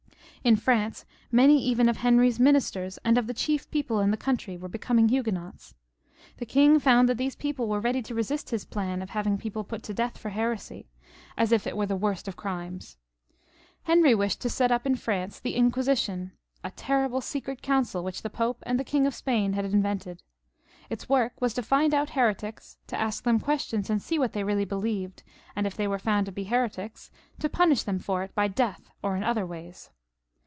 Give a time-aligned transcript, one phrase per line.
[0.43, 4.57] In France many even of Henry's ministers and of the chief people in the country
[4.57, 5.75] were becoming Huguenots.
[6.37, 9.63] The king found that these people were ready to resist his plan of having people
[9.63, 10.87] put to death for heresy,
[11.37, 12.97] as if it were the worst of crimes.
[13.83, 16.31] Henry wished to set up in France the Inquisition—
[16.63, 20.23] a terrible secret council which the Pope and the King of Spain had invented.
[20.89, 24.43] Its work was to find out heretics, to ask them questions and see what they
[24.43, 25.21] really believed,
[25.55, 28.47] and if they were found to be heretics, to * punish them for it by
[28.47, 29.91] death, or in other ways.